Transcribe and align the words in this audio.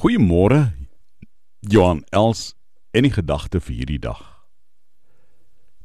Goeiemôre. 0.00 0.72
Johan 1.60 1.98
Els 2.10 2.54
en 2.96 3.04
die 3.04 3.12
gedagte 3.12 3.60
vir 3.60 3.74
hierdie 3.82 3.98
dag. 4.00 4.22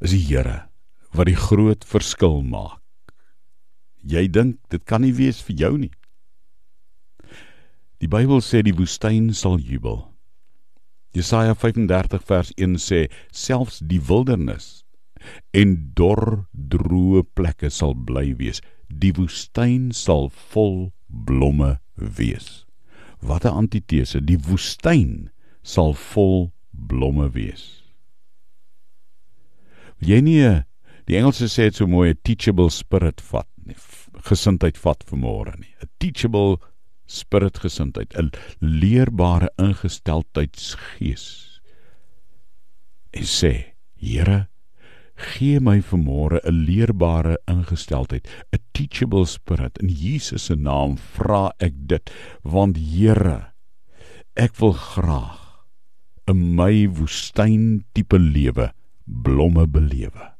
Is 0.00 0.14
die 0.14 0.22
Here 0.24 0.70
wat 1.12 1.28
die 1.28 1.36
groot 1.36 1.84
verskil 1.84 2.40
maak. 2.40 2.80
Jy 4.00 4.24
dink 4.32 4.56
dit 4.72 4.86
kan 4.88 5.04
nie 5.04 5.12
wees 5.18 5.42
vir 5.44 5.60
jou 5.60 5.70
nie. 5.82 5.92
Die 8.00 8.08
Bybel 8.08 8.40
sê 8.40 8.62
die 8.64 8.72
woestyn 8.78 9.34
sal 9.36 9.60
jubel. 9.60 10.06
Jesaja 11.12 11.52
35 11.52 12.24
vers 12.24 12.56
1 12.56 12.80
sê 12.80 13.06
selfs 13.28 13.82
die 13.84 14.00
wildernis 14.00 14.86
en 15.52 15.76
dor 15.92 16.46
droë 16.56 17.26
plekke 17.36 17.68
sal 17.68 17.92
bly 17.92 18.30
wees. 18.40 18.64
Die 18.88 19.12
woestyn 19.12 19.90
sal 19.92 20.30
vol 20.54 20.94
blomme 21.04 21.76
wees. 22.00 22.65
Wat 23.20 23.44
'n 23.44 23.56
antitese, 23.62 24.20
die 24.20 24.38
woestyn 24.38 25.30
sal 25.62 25.94
vol 25.94 26.52
blomme 26.70 27.32
wees. 27.32 27.82
Wil 29.98 30.08
jy 30.08 30.20
nie 30.20 30.64
die 31.06 31.16
Engelse 31.16 31.48
sê 31.48 31.70
dit 31.70 31.76
so 31.76 31.86
mooi 31.86 32.10
'n 32.10 32.18
teachable 32.22 32.70
spirit 32.70 33.20
vat 33.20 33.48
nie, 33.64 33.76
gesindheid 34.28 34.78
vat 34.78 35.02
vir 35.04 35.18
môre 35.18 35.58
nie. 35.58 35.74
'n 35.82 35.88
Teachable 35.98 36.58
spirit 37.06 37.58
gesindheid, 37.58 38.14
'n 38.14 38.30
leerbare 38.60 39.48
ingesteldheidsgees. 39.58 41.60
En 43.12 43.22
sê, 43.22 43.76
Here, 43.96 44.48
gee 45.16 45.60
my 45.60 45.80
vanmôre 45.80 46.40
'n 46.44 46.64
leerbare 46.66 47.38
ingesteldheid, 47.48 48.28
'n 48.52 48.60
teachable 48.72 49.26
spirit. 49.26 49.78
In 49.78 49.88
Jesus 49.88 50.44
se 50.44 50.54
naam 50.54 50.96
vra 50.96 51.52
ek 51.58 51.74
dit, 51.88 52.10
want 52.42 52.76
Here, 52.76 53.52
ek 54.36 54.56
wil 54.60 54.72
graag 54.72 55.64
in 56.28 56.54
my 56.56 56.86
woestyn 56.88 57.84
tipe 57.94 58.18
lewe 58.18 58.72
blomme 59.06 59.66
belewe. 59.66 60.32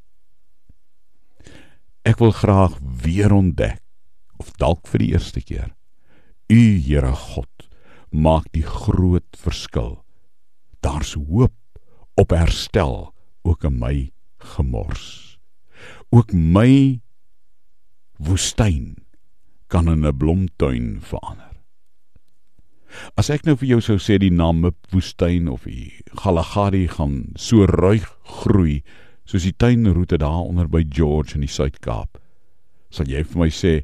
Ek 2.05 2.19
wil 2.19 2.33
graag 2.33 2.79
weer 2.83 3.33
ontdek 3.33 3.83
of 4.39 4.53
dalk 4.61 4.87
vir 4.87 4.99
die 4.99 5.13
eerste 5.13 5.41
keer 5.41 5.73
U 6.53 6.79
Here 6.79 7.11
God 7.11 7.69
maak 8.15 8.47
die 8.55 8.63
groot 8.63 9.27
verskil. 9.35 10.05
Daar's 10.81 11.17
hoop 11.19 11.55
op 12.15 12.31
herstel 12.31 13.11
ook 13.43 13.65
in 13.67 13.79
my 13.81 13.97
gemors. 14.55 15.39
Ook 16.15 16.33
my 16.33 17.01
woestyn 18.23 18.97
kan 19.67 19.89
in 19.89 20.07
'n 20.07 20.17
blomtuin 20.17 21.01
verander. 21.01 21.53
As 23.17 23.31
ek 23.31 23.45
nou 23.47 23.57
vir 23.57 23.69
jou 23.69 23.81
sou 23.81 23.99
sê 23.99 24.19
die 24.19 24.33
naam 24.33 24.65
woestyn 24.93 25.49
of 25.49 25.65
die 25.65 25.93
Galagadi 26.23 26.87
gaan 26.89 27.33
so 27.37 27.67
ruig 27.67 28.07
groei 28.23 28.83
soos 29.27 29.43
die 29.43 29.57
tuinroete 29.57 30.19
daar 30.23 30.47
onder 30.47 30.69
by 30.69 30.85
George 30.89 31.35
in 31.35 31.41
die 31.41 31.51
Suid-Kaap, 31.51 32.21
sal 32.91 33.11
jy 33.11 33.25
vir 33.25 33.39
my 33.43 33.49
sê 33.51 33.83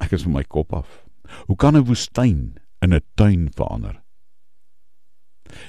ek 0.00 0.12
is 0.12 0.22
van 0.22 0.36
my 0.38 0.44
kop 0.44 0.72
af. 0.72 1.02
Hoe 1.46 1.56
kan 1.56 1.76
'n 1.76 1.84
woestyn 1.84 2.58
in 2.82 2.94
'n 2.94 3.00
tuin 3.16 3.50
verander? 3.50 4.02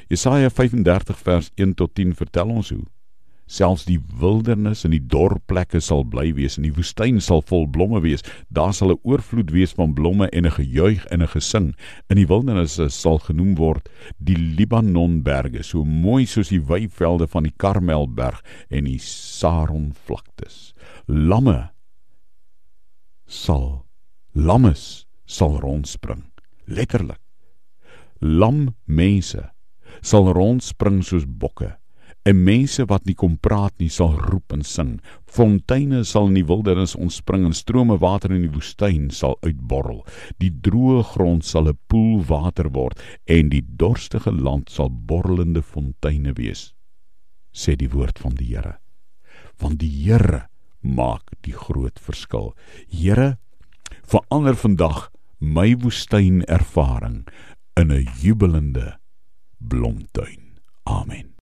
Jesaja 0.09 0.49
35 0.49 1.17
vers 1.17 1.51
1 1.55 1.73
tot 1.75 1.95
10 1.95 2.15
vertel 2.15 2.49
ons 2.49 2.69
hoe 2.69 2.85
selfs 3.47 3.85
die 3.87 3.97
wildernis 4.19 4.83
en 4.85 4.91
die 4.91 5.01
dor 5.01 5.37
plekke 5.47 5.79
sal 5.81 6.03
bly 6.05 6.33
wees 6.35 6.57
en 6.59 6.67
die 6.67 6.73
woestyn 6.75 7.21
sal 7.23 7.41
vol 7.47 7.65
blomme 7.67 8.01
wees. 8.03 8.23
Daar 8.49 8.73
sal 8.73 8.91
'n 8.91 8.99
oorvloed 9.03 9.51
wees 9.51 9.73
van 9.73 9.93
blomme 9.93 10.29
en 10.29 10.45
'n 10.45 10.51
gejuig 10.51 11.05
en 11.11 11.21
'n 11.21 11.27
gesing. 11.27 11.73
In 12.09 12.17
die 12.17 12.27
wildernis 12.27 12.79
sal 12.93 13.19
genoem 13.19 13.55
word 13.55 13.89
die 14.19 14.35
Libanonberge 14.35 15.63
so 15.63 15.83
mooi 15.83 16.25
soos 16.25 16.49
die 16.49 16.61
weivelde 16.61 17.27
van 17.27 17.43
die 17.43 17.53
Karmelberg 17.57 18.43
en 18.69 18.83
die 18.83 18.99
Saron 18.99 19.93
vlaktes 20.05 20.73
lamme 21.07 21.69
sal 23.25 23.85
lammes 24.33 25.07
sal 25.25 25.59
rondspring 25.59 26.23
letterlik. 26.65 27.19
Lam 28.19 28.75
mense 28.85 29.51
sal 30.01 30.31
rondspring 30.33 31.03
soos 31.03 31.25
bokke 31.25 31.77
En 32.27 32.41
mense 32.43 32.83
wat 32.89 33.05
nie 33.07 33.15
kom 33.15 33.37
praat 33.39 33.71
nie 33.79 33.89
sal 33.93 34.17
roep 34.19 34.51
en 34.51 34.63
sing. 34.67 34.97
Fonteine 35.31 36.01
sal 36.07 36.27
in 36.27 36.39
die 36.41 36.47
wildernis 36.47 36.95
ontspring 36.99 37.45
en 37.47 37.55
strome 37.55 37.95
water 38.01 38.33
in 38.35 38.43
die 38.43 38.51
woestyn 38.51 39.05
sal 39.15 39.37
uitborrel. 39.45 40.01
Die 40.43 40.51
droë 40.51 41.05
grond 41.13 41.47
sal 41.47 41.69
'n 41.71 41.79
poel 41.87 42.25
water 42.27 42.69
word 42.75 42.99
en 43.27 43.49
die 43.49 43.63
dorstige 43.63 44.31
land 44.31 44.69
sal 44.69 44.89
borrelende 44.89 45.61
fonteine 45.61 46.33
wees. 46.33 46.73
Sê 47.53 47.77
die 47.77 47.89
woord 47.89 48.19
van 48.19 48.35
die 48.35 48.51
Here. 48.51 48.75
Want 49.59 49.79
die 49.79 50.03
Here 50.03 50.49
maak 50.81 51.23
die 51.41 51.55
groot 51.55 51.99
verskil. 51.99 52.53
Here, 52.89 53.37
verander 54.03 54.55
vandag 54.55 55.11
my 55.39 55.75
woestyn 55.75 56.43
ervaring 56.47 57.25
in 57.77 57.91
'n 57.91 58.07
jubelende 58.19 58.99
blomtuin. 59.59 60.59
Amen. 60.83 61.33